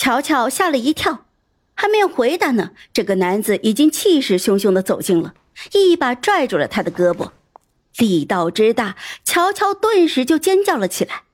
[0.00, 1.26] 乔乔吓了一跳，
[1.74, 5.34] 还没有回答呢，这个男子已经气势汹汹的走近了，
[5.74, 7.32] 一把拽住了他的胳膊，
[7.98, 11.24] 力道之大，乔乔顿时就尖叫了起来。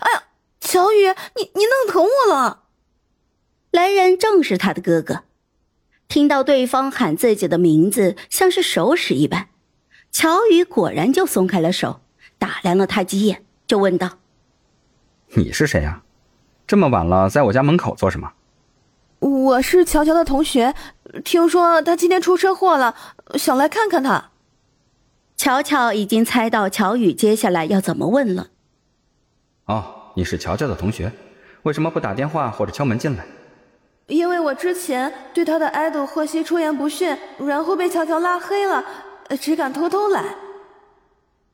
[0.00, 0.24] 哎呀，
[0.60, 2.64] 乔宇，你你弄疼我了！
[3.70, 5.22] 来人正是他的哥哥，
[6.06, 9.48] 听到对方喊自己的名字，像是手使一般，
[10.12, 12.02] 乔宇果然就松开了手，
[12.38, 14.18] 打量了他几眼，就问道
[15.32, 16.02] ：“你是谁呀？
[16.68, 18.32] 这么晚了，在我家门口做什么
[19.20, 20.74] ？”“我是乔乔的同学，
[21.24, 22.94] 听说他今天出车祸了，
[23.36, 24.30] 想来看看他。”
[25.34, 28.48] 乔乔已经猜到乔宇接下来要怎么问了。
[29.64, 31.10] 哦，你是乔乔的同学，
[31.62, 33.24] 为什么不打电话或者敲门进来？
[34.08, 38.84] 因为我之前对他的爱豆贺西出言不逊，然后被乔乔拉黑了，
[39.40, 40.36] 只敢偷偷来。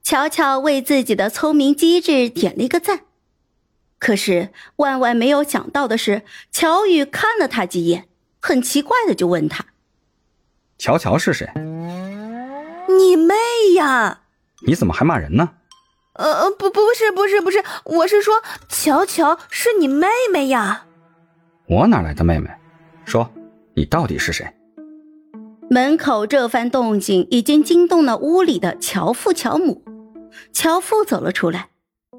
[0.02, 3.00] 乔乔为自己的聪明机智点了一个赞。
[4.04, 8.06] 可是万万没有想到的是，乔宇看了他几眼，
[8.38, 9.64] 很奇怪的就问他
[10.76, 11.48] ：“乔乔是谁
[12.86, 13.34] ？”“你妹
[13.76, 14.20] 呀
[14.66, 15.52] ！”“你怎么还骂人呢？”
[16.16, 20.84] 呃，不，不是，不是，不是，我是说，乔乔是你妹妹呀。
[21.66, 22.50] 我哪来的妹妹？
[23.06, 23.30] 说，
[23.74, 24.46] 你到底是谁？
[25.70, 29.82] 门口这番动静已经惊动了屋里的乔父乔母。
[30.52, 31.70] 乔父走了出来，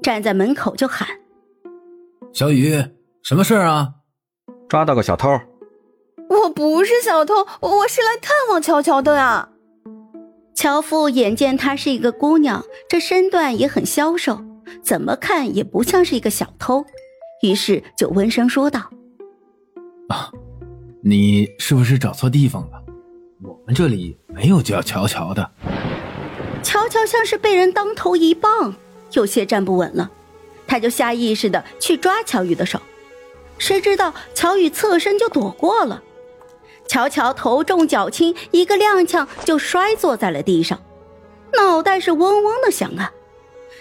[0.02, 1.06] 站在门口就喊
[2.36, 2.84] ：“小雨，
[3.22, 3.94] 什么事儿啊？
[4.68, 5.30] 抓到个小偷。”
[6.28, 9.48] 我不是小偷，我是来探望乔乔的呀。
[10.54, 14.38] 乔父眼见她是一个姑娘，这身段也很消瘦，
[14.82, 16.84] 怎么看也不像是一个小偷，
[17.42, 18.80] 于是就温声说道
[20.10, 20.30] ：“啊，
[21.02, 22.82] 你是不是找错地方了？
[23.42, 25.50] 我们这里没有叫乔乔的。”
[26.62, 28.74] 乔乔像是被人当头一棒，
[29.12, 30.10] 有些站不稳了，
[30.66, 32.80] 他就下意识的去抓乔宇的手，
[33.58, 36.02] 谁知道乔宇侧身就躲过了。
[36.86, 40.82] 乔乔头重脚轻，一个踉跄就摔坐在了地上，
[41.54, 43.12] 脑袋是嗡嗡的响啊！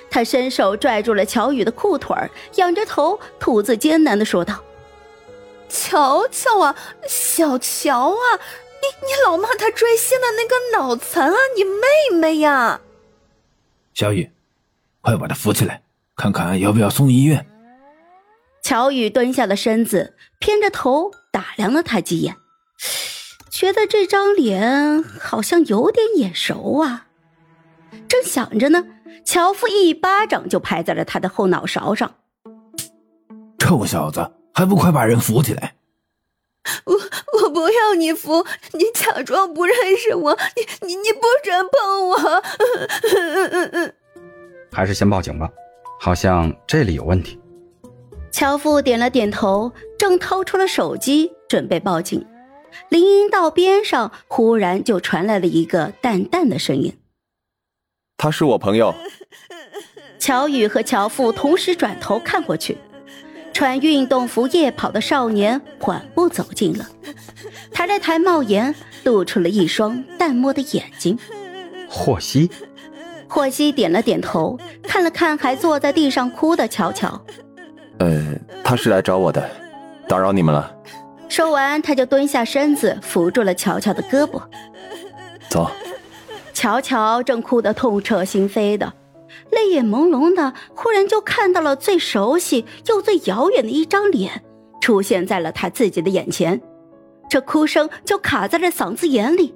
[0.10, 2.16] 他伸手拽住了乔宇的裤腿
[2.56, 4.64] 仰着头，吐字艰难的说道
[5.70, 6.76] ：“乔乔啊，
[7.08, 8.40] 小乔啊，
[8.82, 12.82] 你你老骂他追星的那个脑残啊，你妹妹呀！”
[13.94, 14.32] 小雨，
[15.02, 15.82] 快把他扶起来，
[16.16, 17.46] 看看要不要送医院。
[18.62, 22.36] 乔宇蹲下了身子，偏着头打量了他几眼。
[23.50, 27.08] 觉得这张脸好像有点眼熟啊！
[28.08, 28.86] 正想着呢，
[29.24, 32.16] 乔夫一巴掌就拍在了他的后脑勺上。
[33.60, 35.76] 臭小子，还不快把人扶起来！
[36.84, 42.44] 我我不要你扶，你假装不认识我，你你你不准碰我！
[44.72, 45.50] 还是先报警吧，
[46.06, 47.40] 好像这里有问题。
[48.32, 52.24] 乔夫点了点头，正掏出了手机准备报警。
[52.90, 56.96] 林荫道边上忽然就传来了一个淡淡的声音
[58.18, 58.94] ：“他是我朋友。
[60.22, 62.78] ”乔宇和乔父同时转头看过去，
[63.52, 66.88] 穿运动服夜跑的少年缓步走近了，
[67.72, 71.18] 抬了抬帽檐，露出了一双淡漠的眼睛。
[71.90, 72.48] 霍希，
[73.28, 74.60] 霍希点了点头，
[74.96, 77.22] 看了看还坐在地上哭的乔乔
[78.00, 78.34] ：“呃，
[78.64, 79.46] 他是来找我的，
[80.08, 80.74] 打扰你们了。”
[81.28, 84.42] 说完，他就蹲下身子，扶住了乔乔的胳膊。
[85.50, 85.70] 走。
[86.54, 88.94] 乔乔正哭得痛彻心扉的，
[89.52, 94.44] 泪眼朦胧的，忽然就看到了最熟悉又最遥远的一张脸
[94.80, 96.62] 出现在了他自己的眼前，
[97.30, 99.56] 这哭声就卡在了嗓子眼里。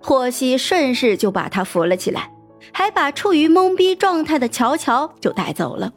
[0.00, 2.30] 霍希顺势就把他扶了起来，
[2.72, 5.92] 还把处于懵逼状态的乔乔就带走了。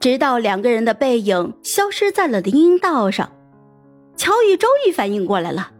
[0.00, 3.30] 直到两个人的背影消失在了林荫道上，
[4.16, 5.70] 乔宇终于反应过来了，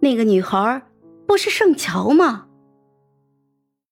[0.00, 0.82] 那个女孩
[1.26, 2.47] 不是盛乔吗？